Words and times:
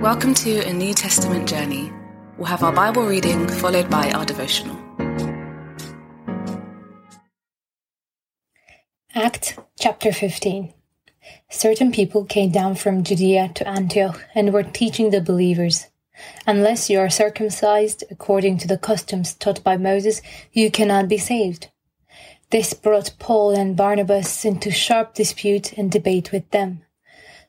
Welcome 0.00 0.32
to 0.36 0.66
a 0.66 0.72
New 0.72 0.94
Testament 0.94 1.46
journey. 1.46 1.92
We'll 2.38 2.46
have 2.46 2.62
our 2.62 2.72
Bible 2.72 3.06
reading 3.06 3.46
followed 3.46 3.90
by 3.90 4.10
our 4.12 4.24
devotional. 4.24 4.78
Act 9.14 9.58
chapter 9.78 10.10
15 10.10 10.72
Certain 11.50 11.92
people 11.92 12.24
came 12.24 12.50
down 12.50 12.76
from 12.76 13.04
Judea 13.04 13.50
to 13.56 13.68
Antioch 13.68 14.24
and 14.34 14.54
were 14.54 14.62
teaching 14.62 15.10
the 15.10 15.20
believers 15.20 15.88
Unless 16.46 16.88
you 16.88 16.98
are 16.98 17.10
circumcised 17.10 18.02
according 18.10 18.56
to 18.56 18.66
the 18.66 18.78
customs 18.78 19.34
taught 19.34 19.62
by 19.62 19.76
Moses, 19.76 20.22
you 20.50 20.70
cannot 20.70 21.08
be 21.08 21.18
saved. 21.18 21.68
This 22.48 22.72
brought 22.72 23.12
Paul 23.18 23.50
and 23.50 23.76
Barnabas 23.76 24.46
into 24.46 24.70
sharp 24.70 25.12
dispute 25.12 25.74
and 25.74 25.92
debate 25.92 26.32
with 26.32 26.50
them. 26.52 26.86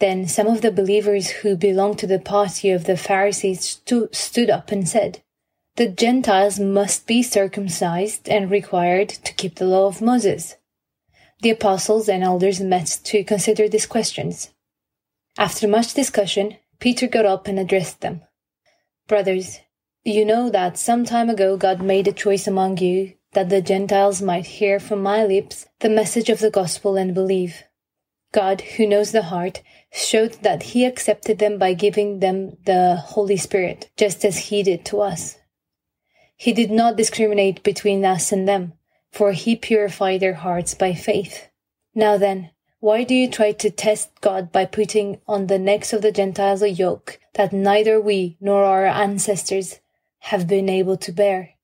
Then 0.00 0.28
some 0.28 0.46
of 0.46 0.60
the 0.62 0.70
believers 0.70 1.28
who 1.28 1.56
belonged 1.56 1.98
to 1.98 2.06
the 2.06 2.20
party 2.20 2.70
of 2.70 2.84
the 2.84 2.96
Pharisees 2.96 3.60
stu- 3.60 4.08
stood 4.12 4.48
up 4.48 4.70
and 4.70 4.88
said, 4.88 5.22
The 5.76 5.88
Gentiles 5.88 6.60
must 6.60 7.06
be 7.06 7.22
circumcised 7.22 8.28
and 8.28 8.50
required 8.50 9.08
to 9.08 9.34
keep 9.34 9.56
the 9.56 9.66
law 9.66 9.86
of 9.86 10.00
Moses. 10.00 10.56
The 11.42 11.50
apostles 11.50 12.08
and 12.08 12.22
elders 12.22 12.60
met 12.60 13.00
to 13.04 13.24
consider 13.24 13.68
these 13.68 13.86
questions. 13.86 14.50
After 15.36 15.68
much 15.68 15.94
discussion, 15.94 16.56
Peter 16.80 17.06
got 17.06 17.26
up 17.26 17.48
and 17.48 17.58
addressed 17.58 18.00
them. 18.00 18.22
Brothers, 19.08 19.60
you 20.04 20.24
know 20.24 20.48
that 20.50 20.78
some 20.78 21.04
time 21.04 21.28
ago 21.28 21.56
God 21.56 21.82
made 21.82 22.08
a 22.08 22.12
choice 22.12 22.46
among 22.46 22.78
you 22.78 23.14
that 23.32 23.48
the 23.48 23.60
Gentiles 23.60 24.22
might 24.22 24.46
hear 24.46 24.80
from 24.80 25.02
my 25.02 25.24
lips 25.24 25.66
the 25.80 25.88
message 25.88 26.28
of 26.28 26.38
the 26.38 26.50
gospel 26.50 26.96
and 26.96 27.14
believe. 27.14 27.64
God, 28.32 28.60
who 28.60 28.86
knows 28.86 29.12
the 29.12 29.22
heart, 29.22 29.62
showed 29.92 30.34
that 30.42 30.62
he 30.62 30.84
accepted 30.84 31.38
them 31.38 31.58
by 31.58 31.72
giving 31.72 32.20
them 32.20 32.56
the 32.64 32.96
Holy 32.96 33.36
Spirit, 33.36 33.90
just 33.96 34.24
as 34.24 34.48
he 34.48 34.62
did 34.62 34.84
to 34.86 35.00
us. 35.00 35.38
He 36.36 36.52
did 36.52 36.70
not 36.70 36.96
discriminate 36.96 37.62
between 37.62 38.04
us 38.04 38.30
and 38.30 38.46
them, 38.46 38.74
for 39.10 39.32
he 39.32 39.56
purified 39.56 40.20
their 40.20 40.34
hearts 40.34 40.74
by 40.74 40.94
faith. 40.94 41.48
Now 41.94 42.16
then, 42.16 42.50
why 42.80 43.02
do 43.02 43.14
you 43.14 43.28
try 43.28 43.52
to 43.52 43.70
test 43.70 44.20
God 44.20 44.52
by 44.52 44.64
putting 44.64 45.20
on 45.26 45.48
the 45.48 45.58
necks 45.58 45.92
of 45.92 46.02
the 46.02 46.12
Gentiles 46.12 46.62
a 46.62 46.70
yoke 46.70 47.18
that 47.34 47.52
neither 47.52 48.00
we 48.00 48.36
nor 48.40 48.62
our 48.62 48.86
ancestors 48.86 49.80
have 50.20 50.46
been 50.46 50.68
able 50.68 50.96
to 50.98 51.10
bear? 51.10 51.54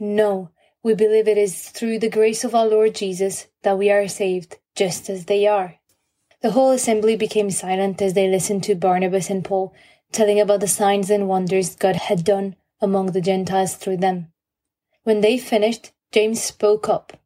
No, 0.00 0.50
we 0.82 0.94
believe 0.94 1.28
it 1.28 1.38
is 1.38 1.68
through 1.68 2.00
the 2.00 2.08
grace 2.08 2.42
of 2.42 2.56
our 2.56 2.66
Lord 2.66 2.96
Jesus 2.96 3.46
that 3.62 3.78
we 3.78 3.90
are 3.90 4.08
saved, 4.08 4.58
just 4.74 5.10
as 5.10 5.26
they 5.26 5.46
are. 5.46 5.76
The 6.42 6.52
whole 6.52 6.70
assembly 6.70 7.16
became 7.16 7.50
silent 7.50 8.00
as 8.00 8.14
they 8.14 8.28
listened 8.28 8.62
to 8.64 8.74
Barnabas 8.74 9.28
and 9.28 9.44
Paul 9.44 9.74
telling 10.12 10.40
about 10.40 10.60
the 10.60 10.68
signs 10.68 11.10
and 11.10 11.28
wonders 11.28 11.76
God 11.76 11.96
had 11.96 12.24
done 12.24 12.56
among 12.80 13.12
the 13.12 13.20
Gentiles 13.20 13.74
through 13.74 13.98
them. 13.98 14.32
When 15.02 15.20
they 15.20 15.38
finished, 15.38 15.92
James 16.12 16.42
spoke 16.42 16.88
up. 16.88 17.18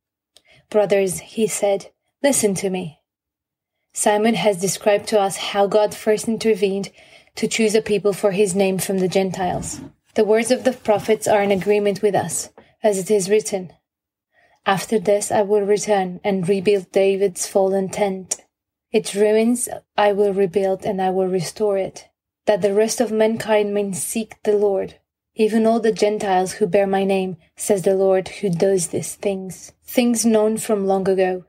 Brothers, 0.68 1.20
he 1.20 1.46
said, 1.46 1.90
listen 2.22 2.54
to 2.56 2.70
me. 2.70 3.00
Simon 3.92 4.34
has 4.34 4.60
described 4.60 5.06
to 5.08 5.20
us 5.20 5.36
how 5.36 5.66
God 5.66 5.94
first 5.94 6.26
intervened 6.26 6.90
to 7.36 7.46
choose 7.46 7.74
a 7.74 7.80
people 7.80 8.12
for 8.12 8.32
his 8.32 8.54
name 8.54 8.78
from 8.78 8.98
the 8.98 9.08
Gentiles. 9.08 9.80
The 10.14 10.24
words 10.24 10.50
of 10.50 10.64
the 10.64 10.72
prophets 10.72 11.28
are 11.28 11.42
in 11.42 11.50
agreement 11.50 12.02
with 12.02 12.14
us, 12.14 12.50
as 12.82 12.98
it 12.98 13.10
is 13.10 13.30
written. 13.30 13.72
After 14.66 14.98
this 14.98 15.30
I 15.30 15.42
will 15.42 15.62
return 15.62 16.20
and 16.24 16.48
rebuild 16.48 16.90
David's 16.92 17.46
fallen 17.46 17.88
tent 17.88 18.40
its 18.94 19.12
ruins 19.12 19.68
I 19.98 20.12
will 20.12 20.32
rebuild 20.32 20.84
and 20.84 21.02
I 21.02 21.10
will 21.10 21.26
restore 21.26 21.76
it, 21.76 22.06
that 22.46 22.62
the 22.62 22.72
rest 22.72 23.00
of 23.00 23.10
mankind 23.10 23.74
may 23.74 23.90
seek 23.90 24.40
the 24.44 24.56
Lord. 24.56 25.00
Even 25.34 25.66
all 25.66 25.80
the 25.80 25.90
Gentiles 25.90 26.52
who 26.52 26.68
bear 26.68 26.86
my 26.86 27.02
name, 27.02 27.36
says 27.56 27.82
the 27.82 27.96
Lord 27.96 28.28
who 28.28 28.48
does 28.48 28.88
these 28.88 29.16
things, 29.16 29.72
things 29.82 30.24
known 30.24 30.58
from 30.58 30.86
long 30.86 31.08
ago. 31.08 31.44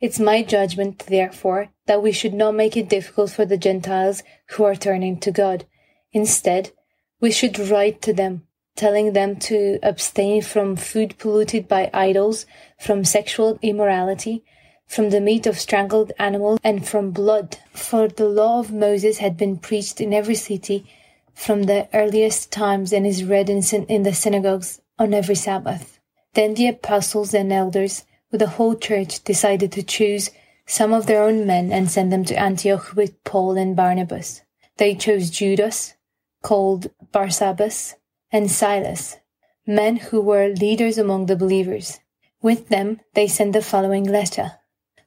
It's 0.00 0.18
my 0.18 0.42
judgment, 0.42 1.06
therefore, 1.06 1.68
that 1.86 2.02
we 2.02 2.10
should 2.10 2.34
not 2.34 2.56
make 2.56 2.76
it 2.76 2.88
difficult 2.88 3.30
for 3.30 3.44
the 3.44 3.56
Gentiles 3.56 4.24
who 4.48 4.64
are 4.64 4.74
turning 4.74 5.20
to 5.20 5.30
God. 5.30 5.64
Instead, 6.12 6.72
we 7.20 7.30
should 7.30 7.56
write 7.60 8.02
to 8.02 8.12
them, 8.12 8.48
telling 8.76 9.12
them 9.12 9.36
to 9.36 9.78
abstain 9.82 10.42
from 10.42 10.76
food 10.76 11.18
polluted 11.18 11.68
by 11.68 11.90
idols, 11.92 12.46
from 12.78 13.04
sexual 13.04 13.58
immorality, 13.62 14.44
from 14.86 15.10
the 15.10 15.20
meat 15.20 15.46
of 15.46 15.58
strangled 15.58 16.12
animals, 16.18 16.58
and 16.64 16.86
from 16.86 17.10
blood. 17.10 17.58
For 17.72 18.08
the 18.08 18.28
law 18.28 18.60
of 18.60 18.72
Moses 18.72 19.18
had 19.18 19.36
been 19.36 19.56
preached 19.56 20.00
in 20.00 20.12
every 20.12 20.34
city 20.34 20.86
from 21.34 21.64
the 21.64 21.88
earliest 21.94 22.52
times 22.52 22.92
and 22.92 23.06
is 23.06 23.24
read 23.24 23.48
in, 23.48 23.62
in 23.88 24.02
the 24.02 24.14
synagogues 24.14 24.80
on 24.98 25.14
every 25.14 25.34
Sabbath. 25.34 25.98
Then 26.34 26.54
the 26.54 26.68
apostles 26.68 27.34
and 27.34 27.52
elders 27.52 28.04
with 28.30 28.40
the 28.40 28.48
whole 28.48 28.74
church 28.74 29.22
decided 29.24 29.72
to 29.72 29.82
choose 29.82 30.30
some 30.66 30.92
of 30.92 31.06
their 31.06 31.22
own 31.22 31.46
men 31.46 31.72
and 31.72 31.90
send 31.90 32.12
them 32.12 32.24
to 32.24 32.38
Antioch 32.38 32.94
with 32.94 33.22
Paul 33.24 33.56
and 33.56 33.76
Barnabas. 33.76 34.42
They 34.78 34.94
chose 34.94 35.30
Judas, 35.30 35.94
called 36.42 36.90
Barsabbas, 37.12 37.94
and 38.32 38.50
Silas, 38.50 39.18
men 39.66 39.96
who 39.96 40.20
were 40.20 40.48
leaders 40.48 40.98
among 40.98 41.26
the 41.26 41.36
believers. 41.36 42.00
With 42.40 42.68
them 42.68 43.00
they 43.14 43.28
sent 43.28 43.52
the 43.52 43.62
following 43.62 44.04
letter 44.04 44.52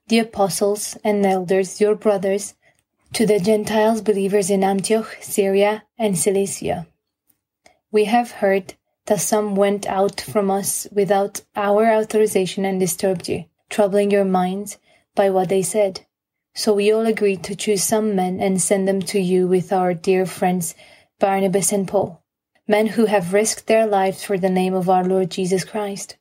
the 0.08 0.19
apostles 0.19 0.97
and 1.03 1.25
elders, 1.25 1.81
your 1.81 1.96
brothers, 1.96 2.53
to 3.13 3.25
the 3.25 3.40
Gentiles 3.40 4.02
believers 4.02 4.50
in 4.52 4.63
Antioch, 4.63 5.18
Syria, 5.19 5.84
and 5.97 6.18
Cilicia. 6.18 6.86
We 7.91 8.06
have 8.06 8.30
heard 8.31 8.75
that 9.06 9.22
some 9.22 9.56
went 9.56 9.88
out 9.88 10.22
from 10.22 10.52
us 10.52 10.88
without 10.92 11.42
our 11.56 11.92
authorization 11.92 12.66
and 12.66 12.80
disturbed 12.80 13.28
you, 13.28 13.46
troubling 13.69 14.12
your 14.12 14.25
minds 14.25 14.78
by 15.16 15.30
what 15.30 15.50
they 15.50 15.62
said. 15.62 16.06
So 16.53 16.74
we 16.74 16.92
all 16.92 17.06
agreed 17.06 17.44
to 17.46 17.56
choose 17.56 17.84
some 17.84 18.16
men 18.16 18.40
and 18.40 18.62
send 18.62 18.88
them 18.88 19.02
to 19.03 19.19
you 19.19 19.47
with 19.47 19.74
our 19.74 19.94
dear 19.94 20.25
friends 20.25 20.75
Barnabas 21.19 21.72
and 21.72 21.88
Paul, 21.88 22.22
men 22.68 22.88
who 22.88 23.06
have 23.06 23.34
risked 23.34 23.68
their 23.68 23.86
lives 23.86 24.24
for 24.24 24.38
the 24.38 24.50
name 24.50 24.74
of 24.74 24.90
our 24.90 25.03
Lord 25.03 25.30
Jesus 25.31 25.64
Christ. 25.64 26.16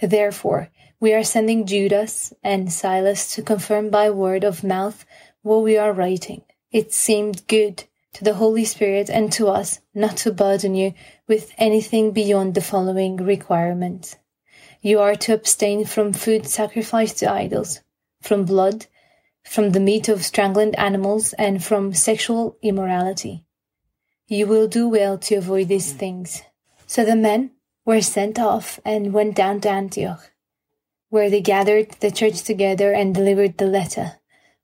Therefore, 0.00 0.70
we 1.00 1.12
are 1.12 1.24
sending 1.24 1.66
Judas 1.66 2.32
and 2.42 2.72
Silas 2.72 3.34
to 3.34 3.42
confirm 3.42 3.90
by 3.90 4.10
word 4.10 4.44
of 4.44 4.64
mouth 4.64 5.04
what 5.42 5.62
we 5.62 5.76
are 5.76 5.92
writing. 5.92 6.42
It 6.70 6.92
seemed 6.92 7.46
good 7.46 7.84
to 8.14 8.24
the 8.24 8.34
Holy 8.34 8.64
Spirit 8.64 9.08
and 9.10 9.32
to 9.32 9.48
us 9.48 9.80
not 9.94 10.16
to 10.18 10.32
burden 10.32 10.74
you 10.74 10.94
with 11.26 11.52
anything 11.58 12.12
beyond 12.12 12.54
the 12.54 12.60
following 12.60 13.16
requirements. 13.16 14.16
You 14.80 15.00
are 15.00 15.16
to 15.16 15.34
abstain 15.34 15.84
from 15.84 16.12
food 16.12 16.46
sacrificed 16.46 17.18
to 17.18 17.30
idols, 17.30 17.80
from 18.20 18.44
blood, 18.44 18.86
from 19.44 19.70
the 19.70 19.80
meat 19.80 20.08
of 20.08 20.24
strangled 20.24 20.74
animals, 20.76 21.32
and 21.32 21.64
from 21.64 21.94
sexual 21.94 22.56
immorality. 22.62 23.44
You 24.28 24.46
will 24.46 24.68
do 24.68 24.88
well 24.88 25.18
to 25.18 25.34
avoid 25.34 25.68
these 25.68 25.92
mm. 25.92 25.96
things. 25.96 26.42
So 26.86 27.04
the 27.04 27.16
men 27.16 27.50
were 27.84 28.00
sent 28.00 28.38
off 28.38 28.78
and 28.84 29.12
went 29.12 29.34
down 29.34 29.60
to 29.62 29.70
Antioch 29.70 30.30
where 31.10 31.30
they 31.30 31.40
gathered 31.40 31.90
the 32.00 32.10
church 32.10 32.42
together 32.42 32.92
and 32.92 33.14
delivered 33.14 33.58
the 33.58 33.66
letter. 33.66 34.12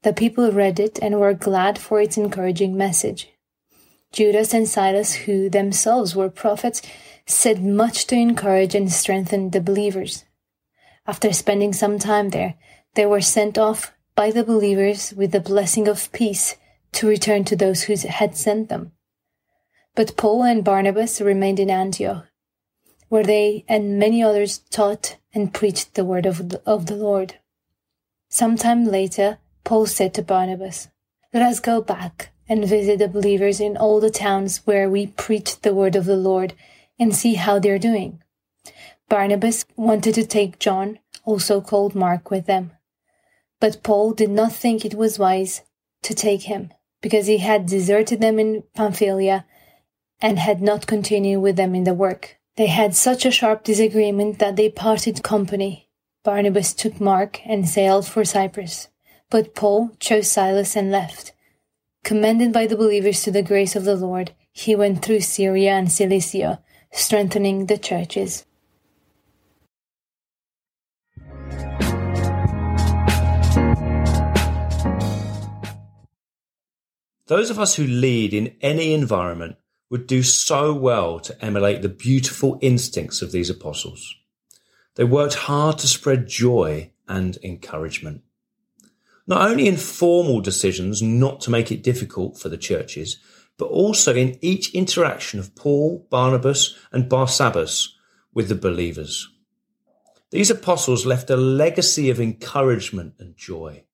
The 0.03 0.13
people 0.13 0.53
read 0.53 0.79
it 0.79 0.99
and 1.01 1.19
were 1.19 1.33
glad 1.33 1.79
for 1.79 2.01
its 2.01 2.19
encouraging 2.19 2.77
message. 2.77 3.31
Judas 4.13 4.53
and 4.53 4.69
Silas, 4.69 5.15
who 5.15 5.49
themselves 5.49 6.15
were 6.15 6.29
prophets, 6.29 6.83
said 7.27 7.65
much 7.65 8.07
to 8.09 8.15
encourage 8.15 8.75
and 8.75 8.93
strengthen 8.93 9.51
the 9.51 9.61
believers. 9.61 10.25
After 11.07 11.33
spending 11.33 11.73
some 11.73 11.99
time 11.99 12.31
there, 12.31 12.55
they 12.95 13.07
were 13.07 13.21
sent 13.21 13.59
off 13.59 13.93
by 14.15 14.31
the 14.31 14.45
believers 14.45 15.13
with 15.17 15.33
the 15.33 15.41
blessing 15.41 15.89
of 15.89 16.13
peace 16.13 16.57
to 16.93 17.09
return 17.09 17.45
to 17.45 17.57
those 17.57 17.85
who 17.85 17.97
had 18.07 18.37
sent 18.37 18.69
them. 18.69 18.93
But 19.95 20.17
Paul 20.17 20.43
and 20.43 20.65
Barnabas 20.65 21.21
remained 21.21 21.61
in 21.61 21.71
Antioch, 21.71 22.27
where 23.09 23.23
they 23.23 23.65
and 23.69 23.99
many 23.99 24.23
others 24.23 24.59
taught 24.71 25.19
and 25.33 25.55
preached 25.55 25.95
the 25.95 26.05
word 26.05 26.27
of 26.27 26.49
the, 26.49 26.63
of 26.67 26.87
the 26.87 26.97
Lord. 26.97 27.37
Some 28.29 28.57
time 28.57 28.85
later, 28.85 29.39
Paul 29.63 29.87
said 29.87 30.13
to 30.15 30.23
Barnabas, 30.23 30.89
Let 31.33 31.43
us 31.43 31.61
go 31.61 31.81
back 31.81 32.33
and 32.49 32.69
visit 32.69 32.99
the 32.99 33.09
believers 33.09 33.61
in 33.61 33.77
all 33.77 34.01
the 34.01 34.11
towns 34.11 34.59
where 34.65 34.91
we 34.91 35.07
preach 35.07 35.61
the 35.61 35.75
word 35.75 35.95
of 35.95 36.05
the 36.05 36.17
Lord 36.17 36.55
and 36.99 37.15
see 37.15 37.35
how 37.35 37.61
they're 37.61 37.79
doing. 37.79 38.21
Barnabas 39.09 39.65
wanted 39.77 40.15
to 40.17 40.27
take 40.27 40.59
John, 40.59 40.99
also 41.25 41.61
called 41.61 41.95
Mark, 41.95 42.31
with 42.31 42.47
them. 42.47 42.73
But 43.61 43.83
Paul 43.83 44.13
did 44.13 44.31
not 44.31 44.53
think 44.53 44.85
it 44.85 44.95
was 44.95 45.19
wise 45.19 45.63
to 46.03 46.15
take 46.15 46.43
him, 46.43 46.73
because 47.01 47.27
he 47.27 47.39
had 47.39 47.67
deserted 47.67 48.21
them 48.21 48.39
in 48.39 48.65
Pamphylia 48.75 49.47
and 50.25 50.39
had 50.39 50.63
not 50.63 50.87
continued 50.87 51.41
with 51.41 51.57
them 51.57 51.75
in 51.75 51.85
the 51.85 51.93
work. 51.93 52.39
They 52.57 52.69
had 52.69 52.97
such 52.97 53.27
a 53.27 53.31
sharp 53.31 53.63
disagreement 53.63 54.39
that 54.39 54.57
they 54.57 54.71
parted 54.71 55.23
company. 55.23 55.91
Barnabas 56.23 56.73
took 56.73 56.99
Mark 56.99 57.41
and 57.45 57.69
sailed 57.69 58.07
for 58.07 58.25
Cyprus, 58.25 58.89
but 59.29 59.55
Paul 59.55 59.91
chose 60.01 60.31
Silas 60.31 60.77
and 60.77 60.91
left. 60.91 61.33
Commended 62.05 62.55
by 62.55 62.67
the 62.67 62.75
believers 62.75 63.23
to 63.25 63.31
the 63.31 63.43
grace 63.43 63.77
of 63.77 63.85
the 63.85 63.97
Lord, 63.97 64.33
he 64.51 64.75
went 64.75 65.05
through 65.05 65.21
Syria 65.21 65.73
and 65.73 65.93
Cilicia, 65.93 66.63
strengthening 66.91 67.67
the 67.67 67.77
churches. 67.77 68.47
Those 77.27 77.51
of 77.51 77.59
us 77.59 77.75
who 77.75 77.87
lead 77.87 78.33
in 78.33 78.55
any 78.63 78.95
environment 78.95 79.57
would 79.95 80.09
do 80.09 80.25
so 80.25 80.75
well 80.75 81.21
to 81.21 81.45
emulate 81.45 81.81
the 81.81 81.89
beautiful 81.89 82.59
instincts 82.61 83.23
of 83.23 83.31
these 83.31 83.49
apostles. 83.49 84.17
They 84.97 85.05
worked 85.05 85.35
hard 85.35 85.79
to 85.79 85.87
spread 85.87 86.27
joy 86.27 86.91
and 87.07 87.39
encouragement. 87.45 88.23
Not 89.29 89.49
only 89.49 89.69
in 89.69 89.77
formal 89.77 90.41
decisions 90.41 91.01
not 91.01 91.41
to 91.43 91.51
make 91.53 91.71
it 91.71 91.85
difficult 91.85 92.37
for 92.37 92.49
the 92.49 92.59
churches, 92.59 93.21
but 93.57 93.67
also 93.67 94.17
in 94.17 94.37
each 94.41 94.75
interaction 94.75 95.39
of 95.39 95.55
Paul, 95.55 96.09
Barnabas, 96.11 96.75
and 96.91 97.09
Barsabbas 97.09 97.91
with 98.33 98.49
the 98.49 98.57
believers. 98.57 99.29
These 100.33 100.51
apostles 100.51 101.07
left 101.07 101.31
a 101.31 101.37
legacy 101.37 102.11
of 102.11 102.21
encouragement 102.21 103.15
and 103.21 103.37
joy. 103.37 103.85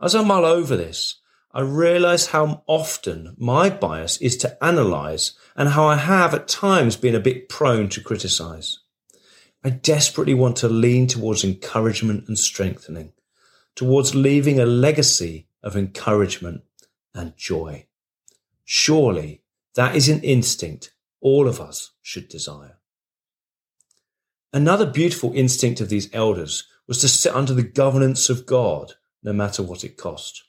As 0.00 0.14
I 0.14 0.22
mull 0.22 0.44
over 0.44 0.76
this, 0.76 1.16
I 1.54 1.60
realize 1.60 2.28
how 2.28 2.62
often 2.66 3.34
my 3.36 3.68
bias 3.68 4.16
is 4.18 4.38
to 4.38 4.64
analyze 4.64 5.32
and 5.54 5.70
how 5.70 5.86
I 5.86 5.96
have 5.96 6.32
at 6.32 6.48
times 6.48 6.96
been 6.96 7.14
a 7.14 7.20
bit 7.20 7.50
prone 7.50 7.90
to 7.90 8.00
criticize. 8.00 8.78
I 9.62 9.70
desperately 9.70 10.34
want 10.34 10.56
to 10.58 10.68
lean 10.68 11.06
towards 11.06 11.44
encouragement 11.44 12.26
and 12.26 12.38
strengthening, 12.38 13.12
towards 13.76 14.14
leaving 14.14 14.58
a 14.58 14.66
legacy 14.66 15.46
of 15.62 15.76
encouragement 15.76 16.62
and 17.14 17.36
joy. 17.36 17.86
Surely 18.64 19.42
that 19.74 19.94
is 19.94 20.08
an 20.08 20.22
instinct 20.22 20.92
all 21.20 21.46
of 21.46 21.60
us 21.60 21.92
should 22.00 22.28
desire. 22.28 22.78
Another 24.52 24.86
beautiful 24.86 25.32
instinct 25.34 25.80
of 25.80 25.88
these 25.88 26.12
elders 26.12 26.66
was 26.86 26.98
to 27.00 27.08
sit 27.08 27.34
under 27.34 27.54
the 27.54 27.62
governance 27.62 28.28
of 28.28 28.44
God, 28.44 28.94
no 29.22 29.32
matter 29.32 29.62
what 29.62 29.84
it 29.84 29.96
cost. 29.96 30.44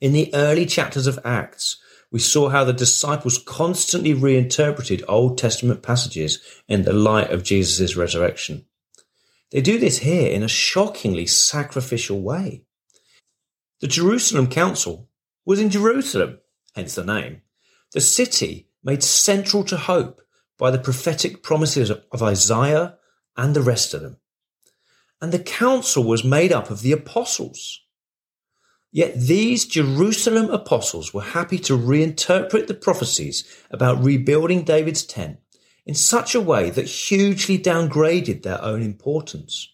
In 0.00 0.12
the 0.12 0.32
early 0.32 0.64
chapters 0.64 1.06
of 1.06 1.18
Acts, 1.24 1.78
we 2.10 2.20
saw 2.20 2.48
how 2.48 2.64
the 2.64 2.72
disciples 2.72 3.38
constantly 3.38 4.14
reinterpreted 4.14 5.04
Old 5.08 5.36
Testament 5.36 5.82
passages 5.82 6.40
in 6.68 6.82
the 6.82 6.92
light 6.92 7.30
of 7.30 7.42
Jesus' 7.42 7.96
resurrection. 7.96 8.64
They 9.50 9.60
do 9.60 9.78
this 9.78 9.98
here 9.98 10.30
in 10.30 10.42
a 10.42 10.48
shockingly 10.48 11.26
sacrificial 11.26 12.20
way. 12.20 12.64
The 13.80 13.88
Jerusalem 13.88 14.48
Council 14.48 15.08
was 15.44 15.60
in 15.60 15.70
Jerusalem, 15.70 16.38
hence 16.74 16.94
the 16.94 17.04
name, 17.04 17.42
the 17.92 18.00
city 18.00 18.68
made 18.84 19.02
central 19.02 19.64
to 19.64 19.76
hope 19.76 20.20
by 20.58 20.70
the 20.70 20.78
prophetic 20.78 21.42
promises 21.42 21.90
of 21.90 22.22
Isaiah 22.22 22.98
and 23.36 23.54
the 23.54 23.62
rest 23.62 23.94
of 23.94 24.02
them. 24.02 24.18
And 25.20 25.32
the 25.32 25.38
council 25.38 26.04
was 26.04 26.24
made 26.24 26.52
up 26.52 26.70
of 26.70 26.82
the 26.82 26.92
apostles. 26.92 27.80
Yet 28.90 29.20
these 29.20 29.66
Jerusalem 29.66 30.48
apostles 30.50 31.12
were 31.12 31.22
happy 31.22 31.58
to 31.60 31.76
reinterpret 31.76 32.66
the 32.66 32.74
prophecies 32.74 33.44
about 33.70 34.02
rebuilding 34.02 34.62
David's 34.62 35.04
tent 35.04 35.38
in 35.84 35.94
such 35.94 36.34
a 36.34 36.40
way 36.40 36.70
that 36.70 36.86
hugely 36.86 37.58
downgraded 37.58 38.42
their 38.42 38.62
own 38.62 38.82
importance. 38.82 39.72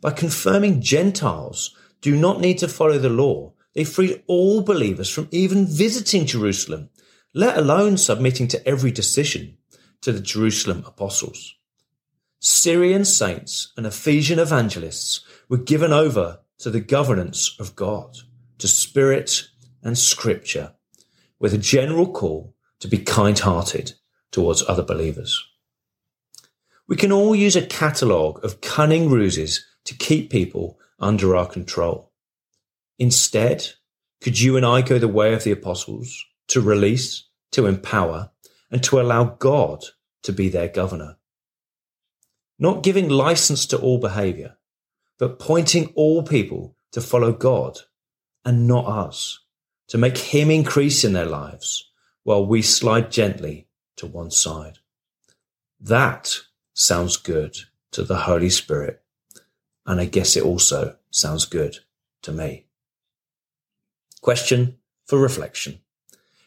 By 0.00 0.10
confirming 0.12 0.80
Gentiles 0.80 1.76
do 2.00 2.16
not 2.16 2.40
need 2.40 2.58
to 2.58 2.68
follow 2.68 2.98
the 2.98 3.08
law, 3.08 3.52
they 3.74 3.84
freed 3.84 4.22
all 4.26 4.62
believers 4.62 5.08
from 5.08 5.28
even 5.30 5.66
visiting 5.66 6.26
Jerusalem, 6.26 6.90
let 7.32 7.56
alone 7.56 7.96
submitting 7.96 8.48
to 8.48 8.68
every 8.68 8.90
decision 8.90 9.58
to 10.00 10.12
the 10.12 10.20
Jerusalem 10.20 10.82
apostles. 10.86 11.54
Syrian 12.40 13.04
saints 13.04 13.72
and 13.76 13.86
Ephesian 13.86 14.38
evangelists 14.38 15.20
were 15.48 15.58
given 15.58 15.92
over 15.92 16.40
to 16.58 16.70
the 16.70 16.80
governance 16.80 17.54
of 17.60 17.76
God 17.76 18.16
to 18.60 18.68
spirit 18.68 19.48
and 19.82 19.98
scripture 19.98 20.74
with 21.38 21.54
a 21.54 21.58
general 21.58 22.10
call 22.12 22.54
to 22.80 22.88
be 22.88 22.98
kind 22.98 23.38
hearted 23.38 23.94
towards 24.30 24.62
other 24.68 24.82
believers. 24.82 25.42
We 26.86 26.96
can 26.96 27.12
all 27.12 27.34
use 27.34 27.56
a 27.56 27.66
catalogue 27.66 28.44
of 28.44 28.60
cunning 28.60 29.10
ruses 29.10 29.64
to 29.84 29.94
keep 29.94 30.30
people 30.30 30.78
under 30.98 31.36
our 31.36 31.46
control. 31.46 32.12
Instead, 32.98 33.66
could 34.20 34.38
you 34.38 34.56
and 34.56 34.66
I 34.66 34.82
go 34.82 34.98
the 34.98 35.08
way 35.08 35.32
of 35.32 35.44
the 35.44 35.52
apostles 35.52 36.24
to 36.48 36.60
release, 36.60 37.24
to 37.52 37.66
empower, 37.66 38.30
and 38.70 38.82
to 38.84 39.00
allow 39.00 39.24
God 39.24 39.84
to 40.24 40.32
be 40.32 40.48
their 40.48 40.68
governor? 40.68 41.16
Not 42.58 42.82
giving 42.82 43.08
license 43.08 43.64
to 43.66 43.78
all 43.78 43.98
behavior, 43.98 44.58
but 45.18 45.38
pointing 45.38 45.92
all 45.94 46.22
people 46.22 46.76
to 46.92 47.00
follow 47.00 47.32
God 47.32 47.78
and 48.44 48.66
not 48.66 48.86
us, 48.86 49.40
to 49.88 49.98
make 49.98 50.18
Him 50.18 50.50
increase 50.50 51.04
in 51.04 51.12
their 51.12 51.26
lives 51.26 51.90
while 52.22 52.44
we 52.44 52.62
slide 52.62 53.10
gently 53.10 53.66
to 53.96 54.06
one 54.06 54.30
side. 54.30 54.78
That 55.80 56.38
sounds 56.74 57.16
good 57.16 57.56
to 57.92 58.02
the 58.02 58.18
Holy 58.18 58.50
Spirit. 58.50 59.02
And 59.86 60.00
I 60.00 60.04
guess 60.04 60.36
it 60.36 60.44
also 60.44 60.96
sounds 61.10 61.44
good 61.44 61.78
to 62.22 62.32
me. 62.32 62.66
Question 64.20 64.78
for 65.06 65.18
reflection. 65.18 65.80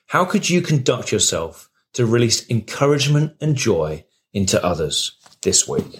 How 0.08 0.25
could 0.25 0.50
you 0.50 0.62
conduct 0.62 1.12
yourself 1.12 1.70
to 1.94 2.06
release 2.06 2.50
encouragement 2.50 3.36
and 3.41 3.56
joy 3.56 4.06
into 4.32 4.63
others 4.63 5.17
this 5.41 5.67
week? 5.67 6.00